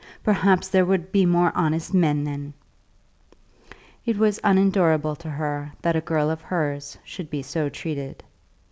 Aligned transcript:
Perhaps 0.23 0.69
there 0.69 0.83
would 0.83 1.11
be 1.11 1.27
more 1.27 1.51
honest 1.53 1.93
men 1.93 2.23
then." 2.23 2.55
It 4.03 4.17
was 4.17 4.39
unendurable 4.43 5.15
to 5.17 5.29
her 5.29 5.73
that 5.83 5.95
a 5.95 6.01
girl 6.01 6.31
of 6.31 6.41
hers 6.41 6.97
should 7.03 7.29
be 7.29 7.43
so 7.43 7.69
treated. 7.69 8.23